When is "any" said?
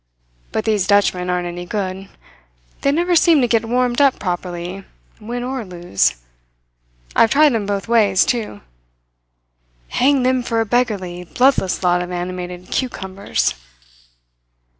1.47-1.67